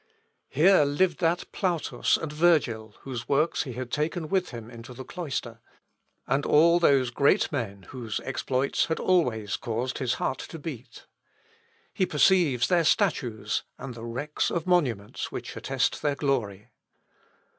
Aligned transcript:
Here 0.49 0.83
lived 0.83 1.19
that 1.19 1.45
Plautus 1.51 2.17
and 2.17 2.33
Virgil, 2.33 2.95
whose 3.01 3.29
works 3.29 3.61
he 3.65 3.73
had 3.73 3.91
taken 3.91 4.29
with 4.29 4.49
him 4.49 4.67
into 4.67 4.95
the 4.95 5.03
cloister, 5.05 5.59
and 6.25 6.43
all 6.43 6.79
those 6.79 7.11
great 7.11 7.51
men 7.51 7.83
whose 7.83 8.19
exploits 8.21 8.85
had 8.87 8.99
always 8.99 9.57
caused 9.57 9.99
his 9.99 10.15
heart 10.15 10.39
to 10.39 10.57
beat. 10.57 11.05
He 11.93 12.07
perceives 12.07 12.67
their 12.67 12.83
statues, 12.83 13.61
and 13.77 13.93
the 13.93 14.03
wrecks 14.03 14.49
of 14.49 14.65
monuments 14.65 15.31
which 15.31 15.55
attest 15.55 16.01
their 16.01 16.15
glory. 16.15 16.71